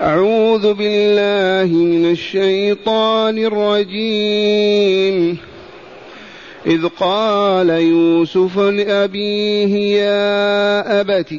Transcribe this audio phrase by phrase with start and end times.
[0.00, 5.38] أعوذ بالله من الشيطان الرجيم.
[6.66, 11.32] إذ قال يوسف لأبيه يا أبت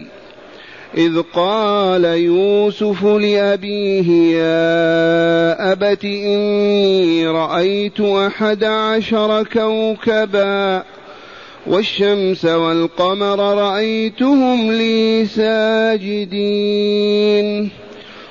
[0.97, 10.83] إذ قال يوسف لأبيه يا أبت إني رأيت أحد عشر كوكبا
[11.67, 16.29] والشمس والقمر رأيتهم لي ساجدين.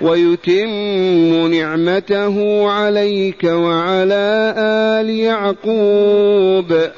[0.00, 6.90] ويتم نعمته عليك وعلى آل يعقوب.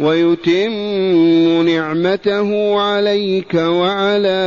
[0.00, 0.72] ويتم
[1.68, 4.38] نعمته عليك وعلى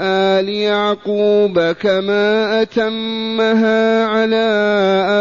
[0.00, 4.46] آل يعقوب كما أتمها على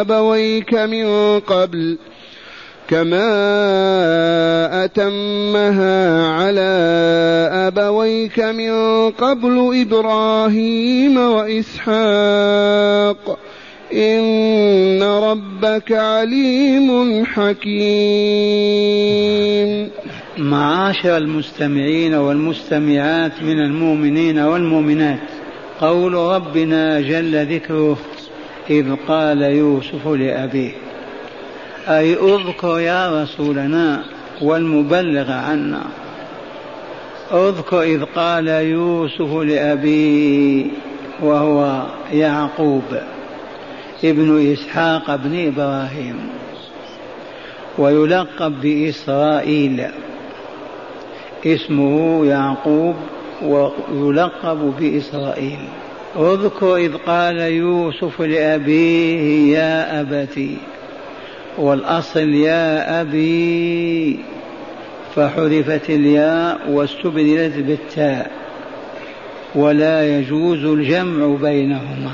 [0.02, 1.98] أبويك من قبل.
[2.88, 3.24] كما
[4.84, 6.72] أتمها على
[7.68, 8.72] أبويك من
[9.12, 12.60] قبل إبراهيم وإسحاق
[13.94, 18.84] إن ربك عليم حكيم.
[20.38, 25.20] معاشر المستمعين والمستمعات من المؤمنين والمؤمنات
[25.82, 27.98] قول ربنا جل ذكره
[28.70, 30.72] إذ قال يوسف لأبيه
[31.88, 34.04] أي أذكر يا رسولنا
[34.42, 35.82] والمبلغ عنا.
[37.32, 40.66] أذكر إذ قال يوسف لأبيه
[41.22, 42.84] وهو يعقوب
[44.04, 46.16] ابن إسحاق بن إبراهيم
[47.78, 49.86] ويلقب بإسرائيل.
[51.46, 52.96] اسمه يعقوب
[53.44, 55.60] ويلقب بإسرائيل.
[56.16, 60.58] أذكر إذ قال يوسف لأبيه يا أبتي
[61.58, 64.20] والأصل يا أبي
[65.16, 68.32] فحذفت الياء واستبدلت بالتاء
[69.56, 72.12] ولا يجوز الجمع بينهما.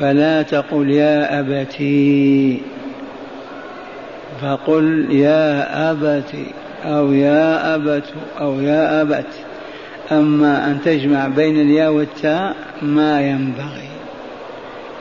[0.00, 2.60] فلا تقل يا أبتي.
[4.40, 6.46] فقل يا أبتي
[6.84, 8.04] أو يا أبت
[8.40, 9.26] أو يا أبت.
[10.12, 13.91] أما أن تجمع بين الياء والتاء ما ينبغي.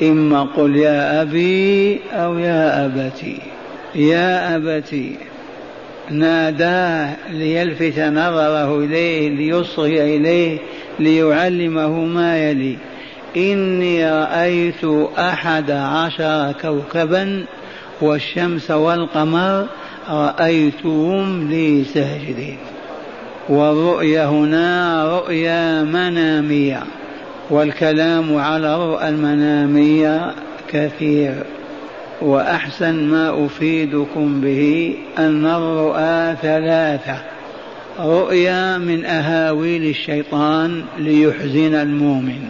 [0.02, 3.38] إما قل يا أبي أو يا أبتي.
[3.96, 5.16] يا أبتي
[6.10, 10.58] ناداه ليلفت نظره إليه ليصغي إليه
[11.00, 12.78] ليعلمه ما يلي.
[13.38, 14.86] إني رأيت
[15.18, 17.46] أحد عشر كوكبا
[18.02, 19.66] والشمس والقمر
[20.10, 22.58] رأيتهم لي ساجدين.
[23.50, 26.84] والرؤيا هنا رؤيا منامية.
[27.52, 30.34] والكلام على المنامية
[30.68, 31.34] كثير
[32.22, 37.22] وأحسن ما أفيدكم به أن الرؤى ثلاثة.
[38.00, 42.42] رؤيا من أهاويل الشيطان ليحزن المؤمن.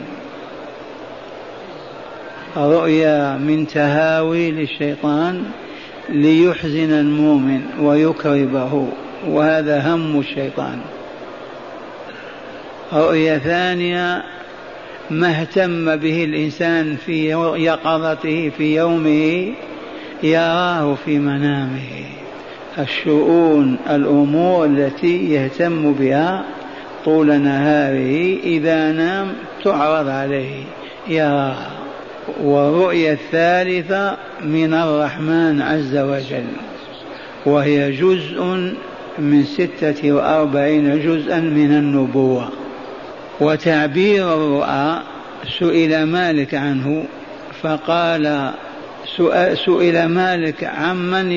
[2.57, 5.43] رؤيا من تهاويل الشيطان
[6.09, 8.87] ليحزن المؤمن ويكربه
[9.27, 10.79] وهذا هم الشيطان.
[12.93, 14.23] رؤيا ثانية
[15.11, 19.53] ما اهتم به الإنسان في يقظته في يومه
[20.23, 22.05] يراه في منامه.
[22.79, 26.45] الشؤون الأمور التي يهتم بها
[27.05, 29.33] طول نهاره إذا نام
[29.63, 30.63] تعرض عليه
[31.07, 31.71] يراها
[32.43, 36.51] والرؤيا الثالثة من الرحمن عز وجل
[37.45, 38.43] وهي جزء
[39.19, 42.60] من ستة وأربعين جزءا من النبوة.
[43.41, 45.01] وتعبير الرؤى
[45.59, 47.03] سئل مالك عنه
[47.61, 48.51] فقال
[49.65, 51.31] سئل مالك عمن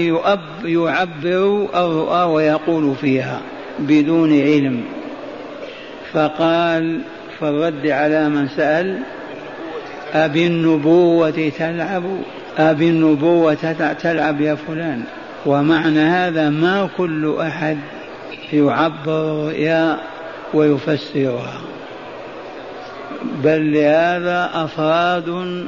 [0.65, 3.41] يعبر الرؤى ويقول فيها
[3.79, 4.85] بدون علم.
[6.13, 7.01] فقال
[7.39, 8.99] في الرد على من سأل
[10.13, 12.05] أبي النبوة تلعب
[12.59, 15.03] أبي النبوة تلعب يا فلان.
[15.47, 17.79] ومعنى هذا ما كل أحد
[18.53, 19.99] يعبر رؤيا
[20.55, 21.74] ويفسرها.
[23.45, 25.65] بل لهذا أفراد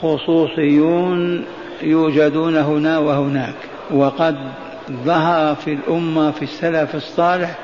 [0.00, 1.44] خصوصيون
[1.82, 3.54] يوجدون هنا وهناك.
[3.90, 4.36] وقد
[5.04, 7.58] ظهر في الأمة في السلف الصالح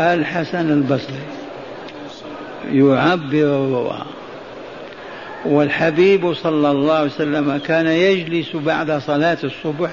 [0.00, 1.22] الحسن البصري
[2.72, 4.02] يعبر الرؤى
[5.44, 9.90] والحبيب صلى الله عليه وسلم كان يجلس بعد صلاة الصبح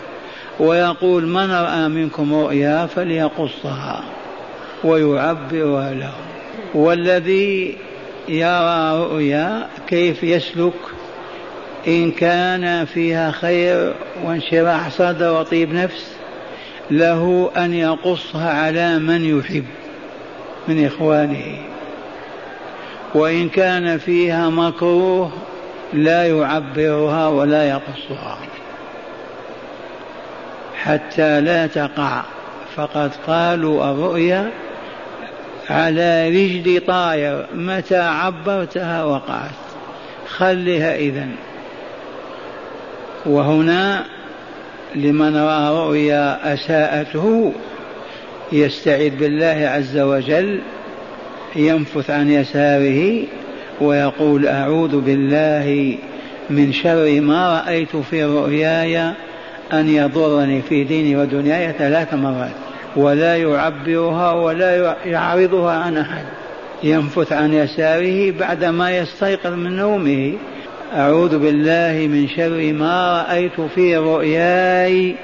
[0.59, 4.03] ويقول من رأى منكم رؤيا فليقصها
[4.83, 6.13] ويعبرها له.
[6.73, 7.77] والذي
[8.29, 10.73] يرى رؤيا كيف يسلك؟
[11.87, 13.93] إن كان فيها خير
[14.23, 16.11] وانشراح صدر وطيب نفس
[16.91, 19.65] له أن يقصها على من يحب
[20.67, 21.57] من إخوانه.
[23.13, 25.31] وإن كان فيها مكروه
[25.93, 28.37] لا يعبرها ولا يقصها.
[30.75, 32.21] حتى لا تقع.
[32.75, 34.51] فقد قالوا الرؤيا
[35.69, 39.51] على رجل طاير متى عبرتها وقعت
[40.27, 41.31] خلها إذن.
[43.25, 44.05] وهنا
[44.95, 47.53] لمن رأى رؤيا أساءته
[48.51, 50.61] يستعيذ بالله عز وجل
[51.55, 53.23] ينفث عن يساره
[53.81, 55.97] ويقول أعوذ بالله
[56.49, 58.99] من شر ما رأيت في رؤياي
[59.73, 62.68] أن يضرني في ديني ودنياي ثلاث مرات.
[62.99, 66.25] ولا يعبرها ولا يعرضها عن أحد.
[66.83, 70.33] ينفث عن يساره بعدما يستيقظ من نومه.
[70.93, 75.15] أعوذ بالله من شر ما رأيت في رؤياي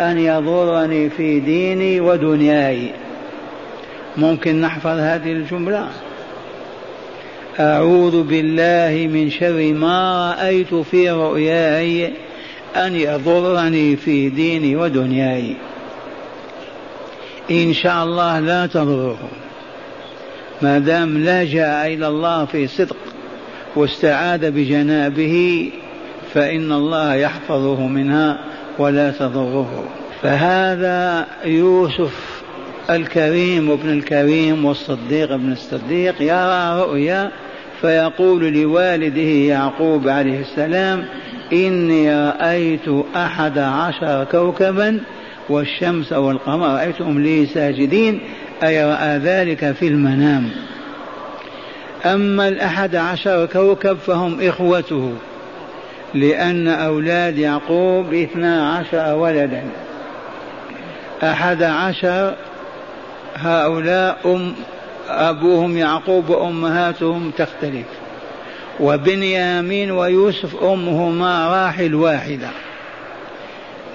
[0.00, 2.90] أن يضرني في ديني ودنياي.
[4.16, 5.88] ممكن نحفظ هذه الجملة؟
[7.60, 12.12] أعوذ بالله من شر ما رأيت في رؤياي
[12.76, 15.56] أن يضرني في ديني ودنياي.
[17.50, 19.18] إن شاء الله لا تضره
[20.62, 22.96] ما دام لجأ إلى الله في صدق
[23.76, 25.70] واستعاذ بجنابه
[26.34, 28.38] فإن الله يحفظه منها
[28.78, 29.84] ولا تضره.
[30.22, 32.42] فهذا يوسف
[32.90, 37.30] الكريم ابن الكريم والصديق ابن الصديق يرى رؤيا
[37.80, 41.04] فيقول لوالده يعقوب عليه السلام
[41.52, 45.00] إني رأيت أحد عشر كوكبا
[45.48, 48.20] والشمس والقمر رأيتهم لي ساجدين
[48.62, 50.50] أي رأى ذلك في المنام.
[52.06, 55.12] أما الأحد عشر كوكب فهم إخوته
[56.14, 59.64] لأن أولاد يعقوب اثنا عشر ولدا.
[61.22, 62.34] أحد عشر
[63.36, 64.54] هؤلاء أم
[65.08, 67.86] أبوهم يعقوب وأمهاتهم تختلف.
[68.80, 72.48] وبنيامين ويوسف أمهما راحل واحدة.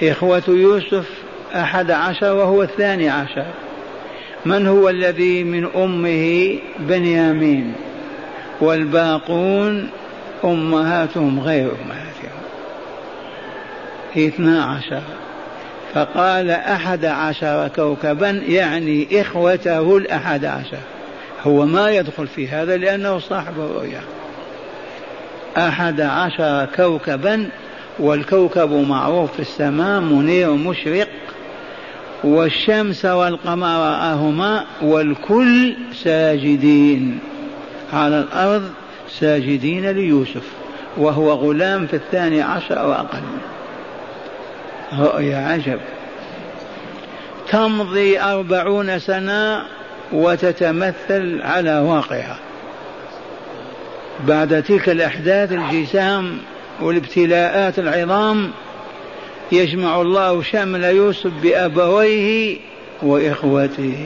[0.03, 1.18] إخوة يوسف
[1.55, 3.45] أحد عشر وهو الثاني عشر.
[4.45, 7.73] من هو الذي من أمه بنيامين؟
[8.61, 9.89] والباقون
[10.43, 12.39] أمهاتهم غير أمهاتهم.
[14.17, 15.01] اثنا عشر.
[15.93, 20.79] فقال أحد عشر كوكبا يعني إخوته الأحد عشر.
[21.43, 24.01] هو ما يدخل في هذا لأنه صاحب الرؤيا
[25.57, 27.49] أحد عشر كوكبا
[27.99, 31.07] والكوكب معروف في السماء منير مشرق
[32.23, 37.19] والشمس والقمر رآهما والكل ساجدين.
[37.93, 38.69] على الأرض
[39.19, 40.43] ساجدين ليوسف
[40.97, 43.21] وهو غلام في الثاني عشر وأقل.
[44.99, 45.79] رؤيا عجب.
[47.49, 49.61] تمضي أربعون سنة
[50.11, 52.37] وتتمثل على واقعها.
[54.27, 56.37] بعد تلك الأحداث الجسام
[56.81, 58.51] والابتلاءات العظام
[59.51, 62.57] يجمع الله شمل يوسف بأبويه
[63.01, 63.97] وإخوته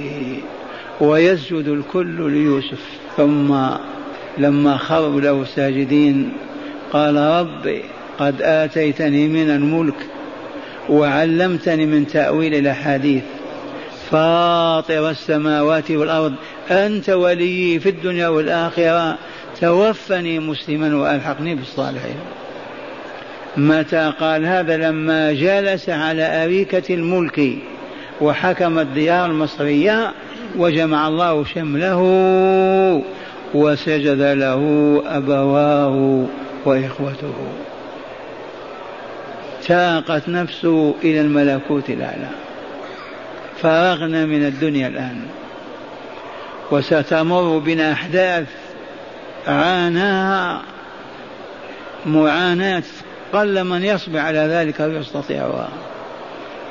[1.01, 2.79] ويسجد الكل ليوسف.
[3.17, 3.55] ثم
[4.37, 6.33] لما خروا له ساجدين
[6.93, 7.81] قال ربي
[8.19, 9.95] قد آتيتني من الملك
[10.89, 13.23] وعلمتني من تأويل الأحاديث.
[14.11, 16.33] فاطر السماوات والأرض
[16.71, 19.17] أنت ولي في الدنيا والآخرة
[19.61, 22.15] توفني مسلما وألحقني بالصالحين.
[23.57, 27.57] متى قال هذا؟ لما جلس على أريكة الملك
[28.21, 30.13] وحكم الديار المصرية
[30.57, 32.01] وجمع الله شمله
[33.53, 34.61] وسجد له
[35.05, 36.25] أبواه
[36.65, 37.33] وإخوته.
[39.67, 42.29] تاقت نفسه إلى الملكوت الأعلى.
[43.61, 45.21] فرغنا من الدنيا الآن.
[46.71, 48.47] وستمر بنا أحداث
[49.47, 50.61] عاناها
[52.05, 52.83] معاناة
[53.33, 55.69] قل من يصبر على ذلك ويستطيعها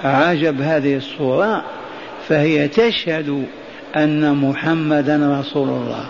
[0.05, 1.65] عجب هذه الصورة
[2.29, 3.47] فهي تشهد
[3.97, 6.07] أن محمدا رسول الله.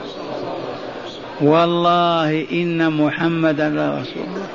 [1.41, 4.47] والله إن محمدا لرسول الله.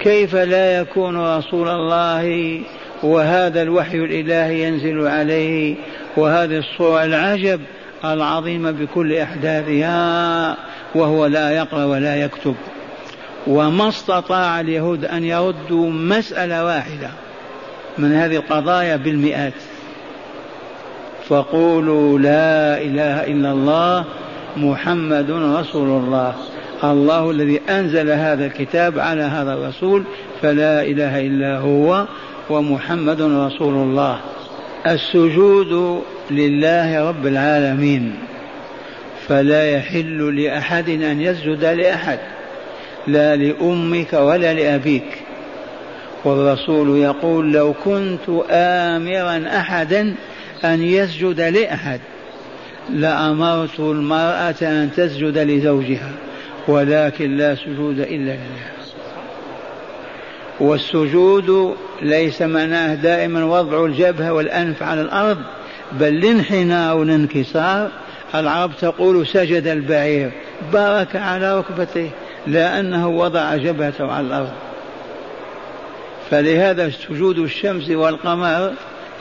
[0.00, 2.60] كيف لا يكون رسول الله
[3.02, 5.76] وهذا الوحي الإلهي ينزل عليه
[6.16, 7.60] وهذه الصورة العجب
[8.04, 10.56] العظيمة بكل أحداثها
[10.94, 12.54] وهو لا يقرأ ولا يكتب.
[13.46, 17.10] وما استطاع اليهود أن يردوا مسألة واحدة
[17.98, 19.52] من هذه القضايا بالمئات.
[21.28, 24.04] فقولوا لا إله إلا الله
[24.56, 26.34] محمد رسول الله.
[26.84, 30.04] الله الذي أنزل هذا الكتاب على هذا الرسول
[30.42, 32.06] فلا إله إلا هو
[32.50, 34.20] ومحمد رسول الله.
[34.86, 38.14] السجود لله رب العالمين.
[39.28, 42.18] فلا يحل لأحد أن يسجد لأحد.
[43.06, 45.22] لا لأمك ولا لأبيك.
[46.24, 50.14] والرسول يقول لو كنت آمرا أحدا
[50.64, 52.00] أن يسجد لأحد
[52.90, 56.12] لأمرت المرأة أن تسجد لزوجها
[56.68, 58.72] ولكن لا سجود إلا لله.
[60.60, 65.38] والسجود ليس معناه دائما وضع الجبهة والأنف على الأرض
[65.92, 67.90] بل الانحناء والانكسار.
[68.34, 70.30] العرب تقول سجد البعير
[70.72, 72.08] بارك على ركبتيه
[72.46, 74.52] لا أنه وضع جبهته على الأرض.
[76.30, 78.72] فلهذا سجود الشمس والقمر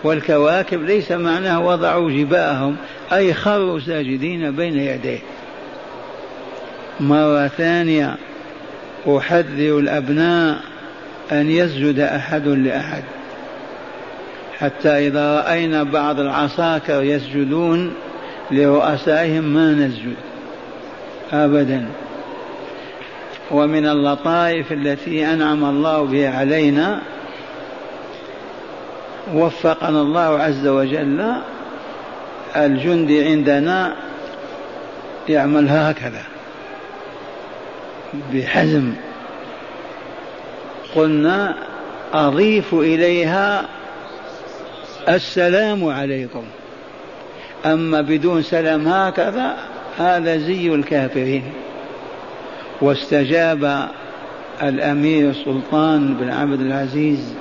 [0.04, 2.76] والكواكب ليس معناه وضعوا جباههم
[3.14, 5.20] أي خروا ساجدين بين يديه.
[7.00, 8.16] مرة ثانية
[9.08, 10.60] أحذر الأبناء
[11.32, 13.04] أن يسجد أحد لأحد.
[14.60, 17.94] حتى إذا رأينا بعض العساكر يسجدون
[18.52, 20.16] لرؤسائهم ما نسجد.
[21.34, 21.86] أبدا.
[23.52, 27.02] ومن اللطائف التي أنعم الله بها علينا
[29.34, 31.34] وفقنا الله عز وجل
[32.56, 33.96] الجندي عندنا
[35.30, 36.24] يعمل هكذا.
[38.34, 38.94] بحزم.
[40.96, 41.56] قلنا
[42.14, 43.66] أضيف إليها
[45.10, 46.44] السلام عليكم.
[47.66, 49.58] أما بدون سلام هكذا
[49.98, 51.44] هذا زي الكافرين.
[52.82, 53.90] واستجاب
[54.64, 57.34] الأمير سلطان بن عبد العزيز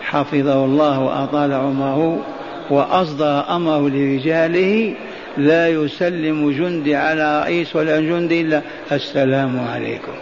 [0.00, 2.24] حفظه الله وأطال عمره
[2.70, 4.94] وأصدر أمره لرجاله
[5.36, 8.62] لا يسلم جندي على رئيس ولا جندي إلا
[8.92, 10.12] السلام عليكم.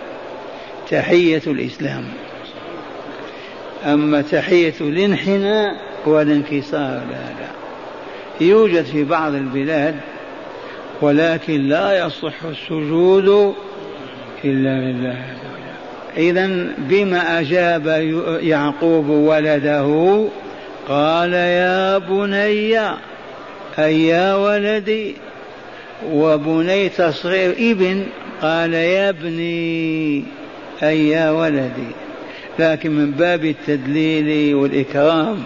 [0.91, 2.05] تحية الإسلام.
[3.85, 7.47] أما تحية الانحناء والانكسار لا لا.
[8.47, 9.95] يوجد في بعض البلاد
[11.03, 13.55] ولكن لا يصح السجود
[14.45, 15.17] إلا لله.
[16.17, 17.87] إذا بما أجاب
[18.43, 20.25] يعقوب ولده
[20.89, 22.79] قال يا بني
[23.79, 25.15] أي يا ولدي
[26.13, 28.07] وبني تصغير ابن
[28.43, 30.25] قال يا ابني
[30.83, 31.91] أي يا ولدي
[32.59, 35.43] لكن من باب التدليل والإكرام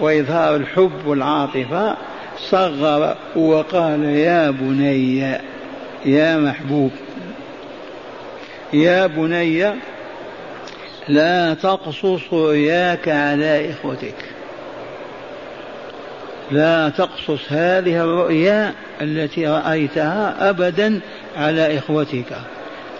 [0.00, 1.96] وإظهار الحب والعاطفة
[2.38, 5.38] صغر وقال يا بني
[6.04, 6.90] يا محبوب.
[8.74, 9.74] يا بني
[11.08, 14.14] لا تقصص رؤياك على إخوتك.
[16.50, 21.00] لا تقصص هذه الرؤيا التي رأيتها أبدا
[21.36, 22.36] على إخوتك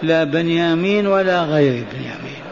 [0.02, 2.44] لا بنيامين ولا غير بنيامين.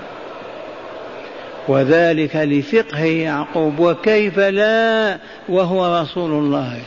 [1.69, 6.81] وذلك لفقه يعقوب وكيف لا؟ وهو رسول الله.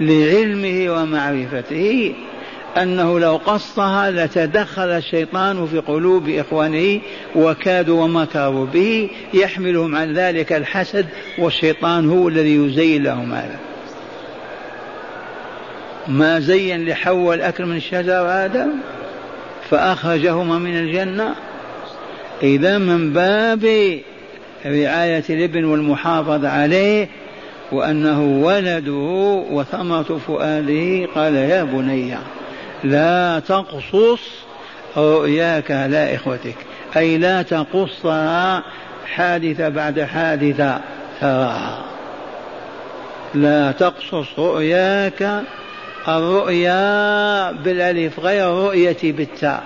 [0.00, 2.14] لعلمه ومعرفته.
[2.76, 7.00] أنه لو قصها لتدخل الشيطان في قلوب إخوانه
[7.36, 11.06] وكادوا ومكروا به يحملهم عن ذلك الحسد
[11.38, 13.58] والشيطان هو الذي يزين لهم هذا.
[16.08, 18.70] ما زين لحواء الأكل من الشجر آدم؟
[19.70, 21.34] فأخرجهما من الجنة.
[22.42, 23.64] إذا من باب
[24.66, 27.08] رعاية الابن والمحافظة عليه
[27.72, 32.16] وأنه ولده وثمرة فؤاده قال يا بني
[32.84, 34.20] لا تقصص
[34.96, 36.56] رؤياك على إخوتك.
[36.96, 38.62] أي لا تقصها
[39.14, 40.80] حادثة بعد حادثة
[41.20, 41.84] تراها
[43.34, 45.42] لا تقصص رؤياك
[46.08, 49.62] الرؤيا بالألف غير رؤية بالتاء.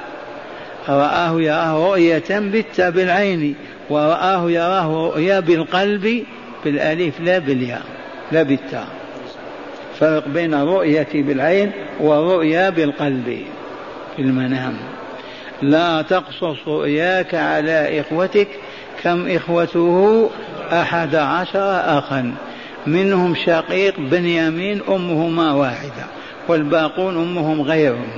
[0.89, 3.55] رآه يراه رؤية بالتاء بالعين
[3.91, 6.25] ورآه يراه رؤيا بالقلب
[6.65, 7.83] بالألف لا بالياء
[8.33, 8.87] لا بالتاء.
[10.01, 13.43] فرق بين الرؤية بالعين والرؤيا بالقلب.
[14.17, 14.77] في المنام.
[15.63, 18.49] لا تقصص رؤياك على إخوتك
[19.03, 20.31] كم إخوته
[20.73, 22.35] أحد عشر أخا.
[22.87, 26.05] منهم شقيق بنيامين أمهما واحدة
[26.49, 28.09] والباقون أمهم غيرهم.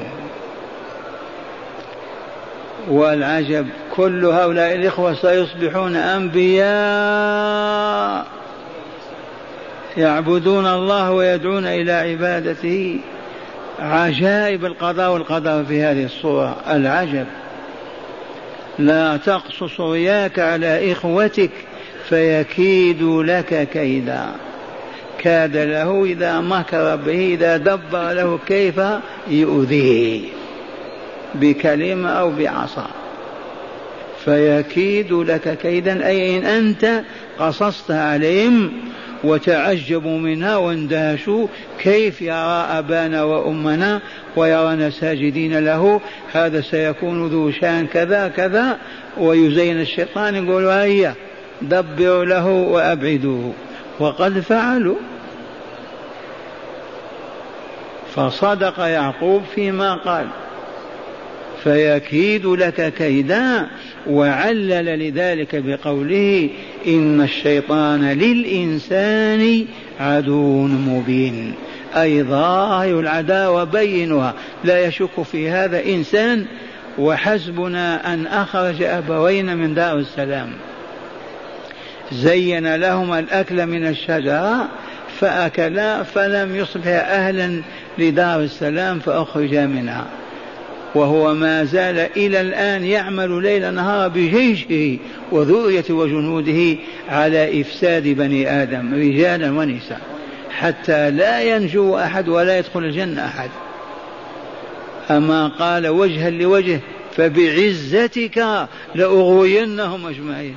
[2.89, 3.67] والعجب
[3.97, 6.69] كل هؤلاء الإخوة سيصبحون أنبياء.
[9.99, 12.99] يعبدون الله ويدعون إلى عبادته.
[13.79, 16.57] عجائب القضاء والقدر في هذه الصورة.
[16.71, 17.27] العجب.
[18.79, 21.51] لا تقصص رياك على إخوتك
[22.09, 24.27] فيكيدوا لك كيدا.
[25.19, 28.81] كاد له إذا مكر به إذا دبر له كيف
[29.29, 30.21] يؤذيه.
[31.35, 32.87] بكلمة أو بعصا.
[34.25, 36.07] فيكيد لك كيدا.
[36.07, 37.03] أي إن أنت
[37.39, 38.73] قصصت عليهم
[39.25, 41.47] وتعجبوا منها واندهشوا
[41.79, 44.01] كيف يرى أبانا وأمنا
[44.37, 46.01] ويرانا ساجدين له.
[46.33, 48.79] هذا سيكون ذو شان كذا كذا.
[49.19, 51.15] ويزين الشيطان يقول هيا
[51.63, 53.53] دبروا له وأبعدوه.
[54.01, 54.97] وقد فعلوا.
[58.15, 60.27] فصدق يعقوب فيما قال.
[61.65, 63.67] فيكيد لك كيدا
[64.07, 66.51] وعلل لذلك بقوله
[66.87, 69.65] إن الشيطان للإنسان
[70.01, 71.55] عدو مبين.
[71.97, 74.35] أي ظاهر العداوة بينها
[74.65, 76.47] لا يشك في هذا إنسان.
[76.99, 80.53] وحسبنا أن أخرج ابوين من دار السلام.
[82.13, 84.69] زين لهما الأكل من الشجرة
[85.21, 87.63] فأكلا فلم يصبح أهلا
[87.99, 90.07] لدار السلام فاخرجا منها.
[90.95, 94.99] وهو ما زال إلى الآن يعمل ليل نهار بجيشه
[95.33, 96.77] وذرية وجنوده
[97.09, 100.01] على إفساد بني آدم رجالا ونساء
[100.51, 103.51] حتى لا ينجو أحد ولا يدخل الجنة أحد.
[105.11, 106.81] أما قال وجها لوجه
[107.17, 110.57] فبعزتك لأغوينهم أجمعين.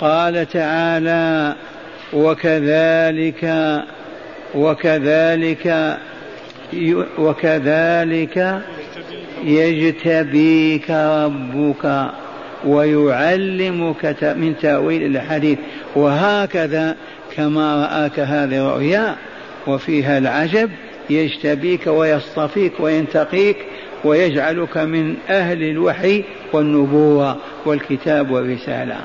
[0.00, 1.54] قال تعالى
[2.12, 3.44] وكذلك
[4.54, 5.98] وكذلك
[7.18, 8.62] وكذلك
[9.44, 12.10] يجتبيك ربك
[12.64, 15.58] ويعلمك من تأويل الحديث.
[15.96, 16.96] وهكذا
[17.36, 19.16] كما رآك هذه الرؤيا
[19.66, 20.70] وفيها العجب
[21.10, 23.56] يجتبيك ويصطفيك وينتقيك
[24.04, 28.96] ويجعلك من أهل الوحي والنبوة والكتاب والرسالة.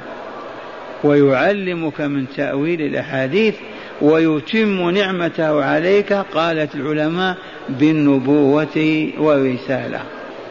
[1.03, 3.55] ويعلمك من تأويل الأحاديث
[4.01, 7.37] ويتم نعمته عليك قالت العلماء
[7.69, 9.99] بالنبوة والرسالة.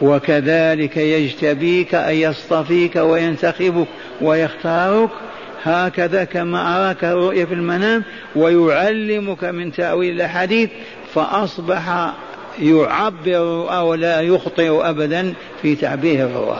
[0.01, 3.87] وكذلك يجتبيك أن يصطفيك وينتخبك
[4.21, 5.09] ويختارك
[5.63, 8.03] هكذا كما أراك الرؤيا في المنام
[8.35, 10.69] ويعلمك من تأويل الأحاديث
[11.13, 12.13] فأصبح
[12.59, 16.59] يعبر أو لا يخطئ أبدا في تعبير الرؤى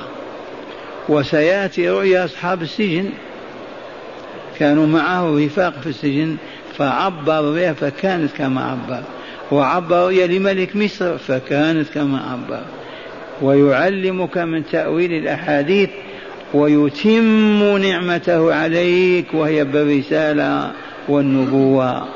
[1.10, 3.10] وسيأتي رؤيا أصحاب السجن
[4.60, 6.38] كانوا معه رفاق في السجن
[6.78, 9.04] فعبر بها فكانت كما عبر.
[9.52, 12.62] وعبر رؤيا لملك مصر فكانت كما عبر.
[13.44, 15.90] ويعلمك من تأويل الأحاديث
[16.54, 20.72] ويتم نعمته عليك وهي بالرسالة
[21.08, 22.08] والنبوة.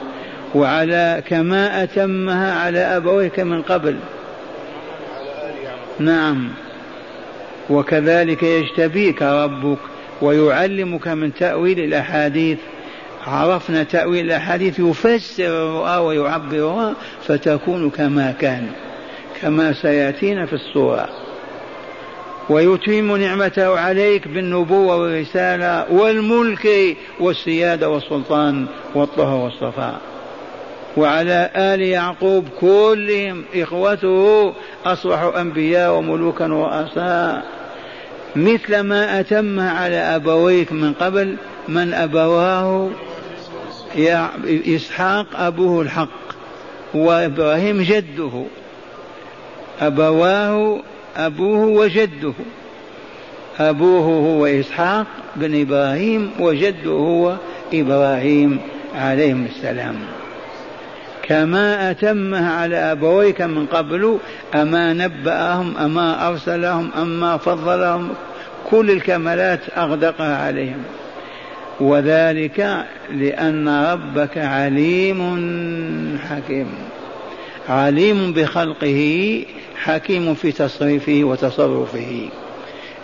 [0.55, 3.95] وعلى كما أتمها على أبويك من قبل.
[5.99, 6.49] نعم.
[7.69, 9.77] وكذلك يجتبيك ربك
[10.21, 12.57] ويعلمك من تأويل الأحاديث.
[13.27, 16.93] عرفنا تأويل الأحاديث يفسر الرؤى ويعبرها
[17.27, 18.67] فتكون كما كان.
[19.41, 21.09] كما سيأتينا في الصورة
[22.49, 30.01] ويتم نعمته عليك بالنبوة والرسالة والملك والسيادة والسلطان والطهر والصفاء.
[30.97, 34.53] وعلى آل يعقوب كلهم إخوته
[34.85, 37.43] أصبحوا أنبياء وملوكا ورؤساء
[38.35, 41.35] مثل ما أتم على أبويك من قبل
[41.67, 42.89] من أبواه؟
[44.45, 46.09] إسحاق أبوه الحق
[46.93, 48.43] وإبراهيم جده.
[49.81, 50.79] أبواه
[51.17, 52.33] أبوه وجده.
[53.59, 57.35] أبوه هو إسحاق بن إبراهيم وجده هو
[57.73, 58.59] إبراهيم
[58.95, 59.95] عليهم السلام.
[61.23, 64.17] كما أتمها على أبويك من قبل
[64.55, 68.09] أما نبأهم أما أرسلهم أما فضلهم
[68.69, 70.83] كل الكمالات أغدقها عليهم.
[71.79, 75.19] وذلك لأن ربك عليم
[76.29, 76.67] حكيم.
[77.69, 82.29] عليم بخلقه حكيم في تصريفه وتصرفه.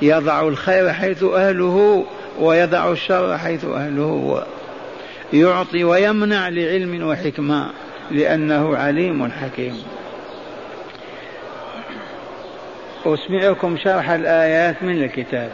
[0.02, 2.06] يضع الخير حيث أهله
[2.39, 4.43] ويضع الشر حيث أهله.
[5.34, 7.69] يعطي ويمنع لعلم وحكمة
[8.12, 9.84] لأنه عليم حكيم.
[13.06, 15.49] أسمعكم شرح الآيات من الكتاب.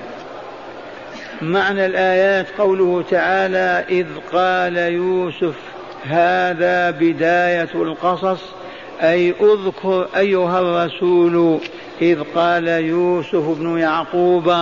[1.41, 5.56] معنى الآيات قوله تعالى إذ قال يوسف
[6.04, 8.59] هذا بداية القصص.
[9.02, 11.60] أي أذكر أيها الرسول
[12.02, 14.54] إذ قال يوسف بن يعقوب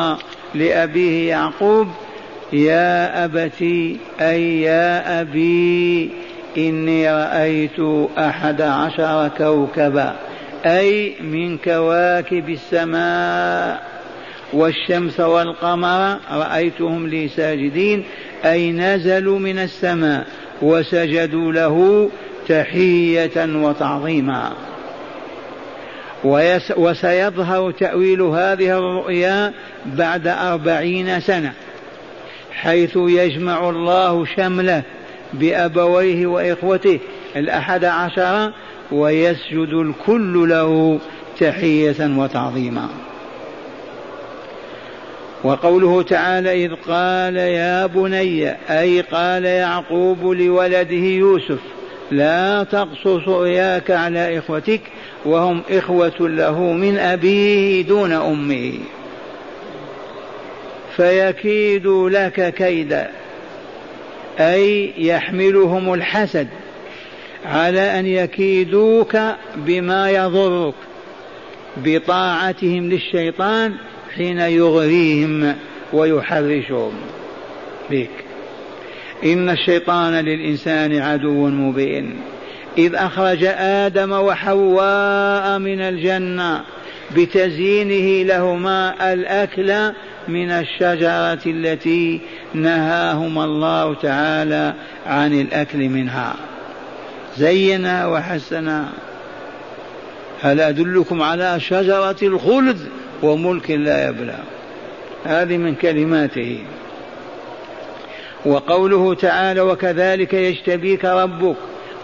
[0.55, 1.87] لأبيه يعقوب
[2.53, 6.11] يا أبتي أي يا أبي
[6.57, 7.79] إني رأيت
[8.17, 10.15] أحد عشر كوكبا
[10.65, 13.97] أي من كواكب السماء
[14.53, 18.03] والشمس والقمر رأيتهم لي ساجدين
[18.45, 20.27] أي نزلوا من السماء
[20.61, 22.09] وسجدوا له
[22.47, 24.53] تحية وتعظيما.
[26.77, 29.53] وسيظهر تأويل هذه الرؤيا
[29.85, 31.53] بعد أربعين سنة
[32.51, 34.83] حيث يجمع الله شمله
[35.33, 36.99] بأبويه وإخوته
[37.35, 38.51] الأحد عشر
[38.91, 40.99] ويسجد الكل له
[41.39, 42.89] تحية وتعظيما.
[45.43, 51.59] وقوله تعالى إذ قال يا بني أي قال يعقوب لولده يوسف
[52.11, 54.81] لا تقصص رؤياك على إخوتك
[55.25, 58.73] وهم إخوة له من أبيه دون أمه
[60.95, 63.09] فيكيدوا لك كيدا
[64.39, 66.47] أي يحملهم الحسد
[67.45, 69.17] على أن يكيدوك
[69.55, 70.73] بما يضرك
[71.77, 73.73] بطاعتهم للشيطان
[74.15, 75.55] حين يغريهم
[75.93, 76.93] ويحرشهم
[77.89, 78.26] بك.
[79.23, 82.15] إن الشيطان للإنسان عدو مبين.
[82.77, 86.63] إذ أخرج آدم وحواء من الجنة
[87.15, 89.93] بتزيينه لهما الأكل
[90.27, 92.21] من الشجرة التي
[92.53, 94.73] نهاهما الله تعالى
[95.05, 96.35] عن الأكل منها.
[97.37, 98.89] زينا وحسنا.
[100.41, 102.77] هل أدلكم على شجرة الخلد
[103.23, 104.39] وملك لا يبلى؟
[105.25, 106.59] هذه من كلماته.
[108.47, 111.55] وقوله تعالى وكذلك يجتبيك ربك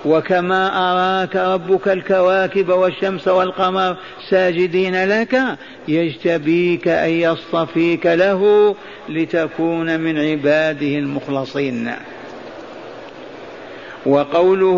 [0.05, 3.97] وكما أراك ربك الكواكب والشمس والقمر
[4.29, 5.41] ساجدين لك
[5.87, 8.75] يجتبيك أي يصطفيك له
[9.09, 11.91] لتكون من عباده المخلصين.
[14.05, 14.77] وقوله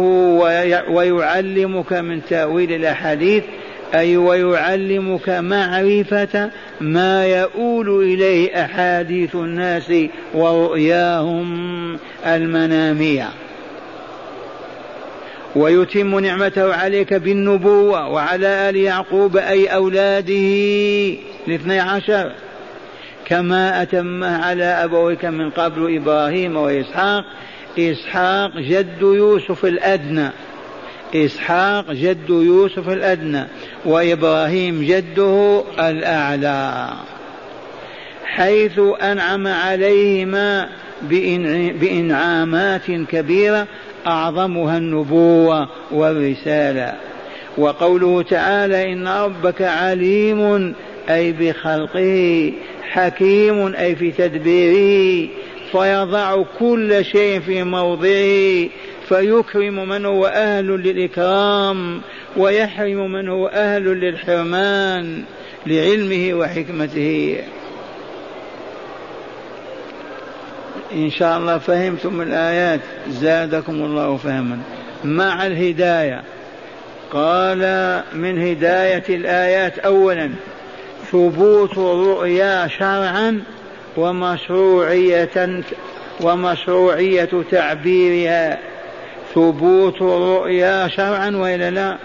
[0.89, 3.43] ويعلمك من تأويل الأحاديث
[3.95, 6.49] أي ويعلمك معرفة
[6.81, 9.93] ما يؤول إليه أحاديث الناس
[10.33, 13.29] ورؤياهم المنامية.
[15.55, 20.33] ويتم نعمته عليك بالنبوة وعلى آل يعقوب أي أولاده
[21.47, 22.31] الاثني عشر.
[23.25, 27.25] كما أتمها على أبويك من قبل إبراهيم وإسحاق.
[27.79, 30.29] إسحاق جد يوسف الأدنى.
[31.15, 33.43] إسحاق جد يوسف الأدنى.
[33.85, 36.89] وإبراهيم جده الأعلى
[38.25, 40.69] حيث أنعم عليهما
[41.81, 43.67] بإنعامات كبيرة
[44.07, 46.93] أعظمها النبوة والرسالة.
[47.57, 50.73] وقوله تعالى إن ربك عليم
[51.09, 52.53] أي بخلقه
[52.91, 55.29] حكيم أي في تدبيره
[55.71, 58.69] فيضع كل شيء في موضعه
[59.09, 62.01] فيكرم من هو أهل للإكرام
[62.37, 65.23] ويحرم من هو أهل للحرمان
[65.67, 67.37] لعلمه وحكمته.
[70.93, 72.79] إن شاء الله فهمتم الآيات.
[73.09, 74.59] زادكم الله فهما.
[75.03, 76.23] مع الهداية.
[77.11, 80.31] قال من هداية الآيات أولا
[81.11, 83.43] ثبوت الرؤيا شرعا
[83.97, 85.63] ومشروعية
[86.21, 88.74] ومشروعية تعبيرها.
[89.35, 91.97] ثبوت الرؤيا شرعا وإلا لا؟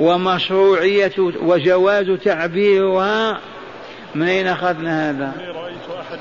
[0.00, 3.38] ومشروعية وجواز تعبيرها
[4.14, 5.32] من أين أخذنا هذا؟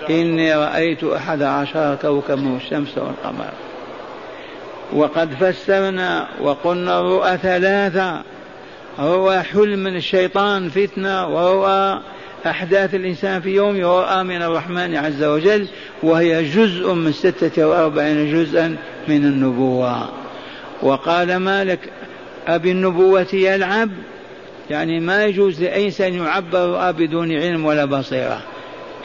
[0.09, 3.51] إني رأيت أحد عشر كوكبا والشمس والقمر.
[4.93, 8.21] وقد فسرنا وقلنا الرؤى ثلاثة.
[8.99, 12.01] رؤى حلم من الشيطان فتنة ورؤى
[12.45, 15.67] أحداث الإنسان في يوم ورؤى من الرحمن عز وجل
[16.03, 20.20] وهي جزء من ستة وأربعين جزءا من النبوة.
[20.81, 21.79] وقال مالك
[22.47, 23.89] أبي النبوة يلعب؟
[24.69, 28.41] يعني ما يجوز لأي إنسان يعبر بدون علم ولا بصيرة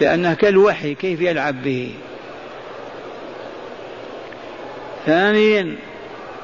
[0.00, 1.90] لأنه كالوحي كيف يلعب به؟
[5.06, 5.76] ثانيا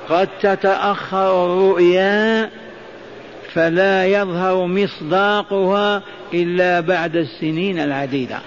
[0.08, 2.50] قد تتأخر الرؤيا
[3.54, 6.02] فلا يظهر مصداقها
[6.34, 8.38] إلا بعد السنين العديدة.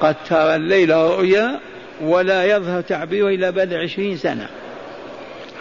[0.00, 1.60] قد ترى الليل رؤيا
[2.00, 4.48] ولا يظهر تعبيره إلا بعد عشرين سنة.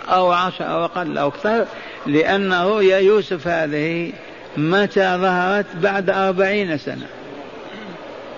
[0.10, 1.66] أو عشر أو أقل أو أكثر
[2.06, 4.12] لأن رؤيا يوسف هذه
[4.58, 7.08] متى ظهرت؟ بعد أربعين سنة.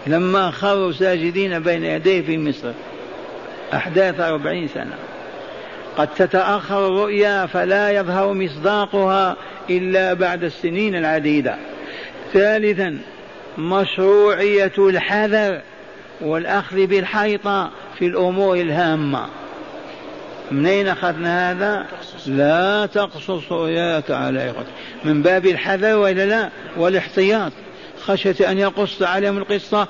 [0.07, 2.71] لما خروا ساجدين بين يديه في مصر.
[3.73, 4.95] أحداث أربعين سنة.
[5.97, 9.35] قد تتأخر الرؤيا فلا يظهر مصداقها
[9.69, 11.55] إلا بعد السنين العديدة.
[12.33, 12.97] ثالثا
[13.57, 15.61] مشروعية الحذر
[16.21, 19.27] والأخذ بالحيطة في الأمور الهامة.
[20.51, 21.85] من أين أخذنا هذا؟
[22.27, 24.67] لا تقصص رؤياك على إخوتك.
[25.05, 27.51] من باب الحذر وإلا لا؟ والاحتياط.
[28.01, 29.87] خشية أن يقص عليهم القصة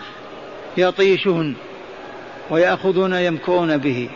[0.77, 1.55] يطيشون
[2.49, 4.09] ويأخذون يمكرون به.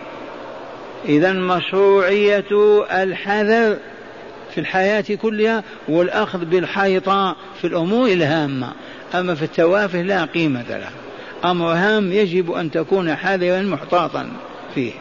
[1.05, 2.45] إذا مشروعية
[2.91, 3.77] الحذر
[4.53, 8.71] في الحياة كلها والأخذ بالحيطة في الأمور الهامة.
[9.15, 10.89] أما في التوافه لا قيمة له
[11.45, 14.31] أمر هام يجب أن تكون حذرا محتاطا
[14.75, 14.91] فيه.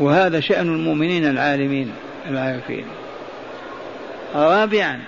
[0.00, 1.92] وهذا شأن المؤمنين العالمين
[2.28, 2.84] العارفين.
[4.34, 4.98] رابعا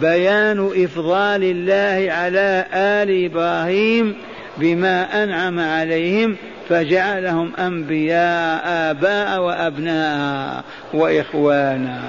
[0.00, 4.16] بيان إفضال الله على آل إبراهيم
[4.56, 6.36] بما أنعم عليهم
[6.68, 12.00] فجعلهم أنبياء آباء وأبناء وإخوانا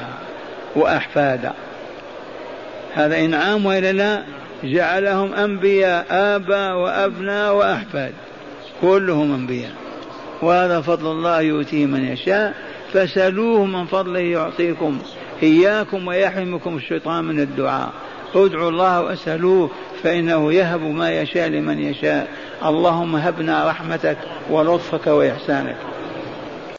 [0.76, 1.54] وأحفادا.
[2.96, 4.24] هذا إنعام وإلا لا
[4.63, 8.13] جعلهم أنبياء آباء وأبناء وأحفاد
[8.82, 9.87] كلهم أنبياء.
[10.41, 12.54] وهذا فضل الله يؤتيه من يشاء.
[12.93, 15.00] فسألوه من فضله يعطيكم
[15.43, 17.93] إياكم ويحرمكم الشيطان من الدعاء.
[18.36, 19.69] ادعوا الله واسألوه
[20.04, 22.28] فإنه يهب ما يشاء لمن يشاء.
[22.65, 24.17] اللهم هبنا رحمتك
[24.50, 25.78] ولطفك وإحسانك.